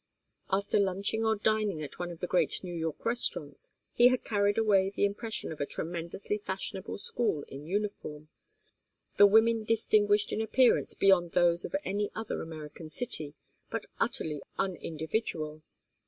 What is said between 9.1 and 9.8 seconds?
the women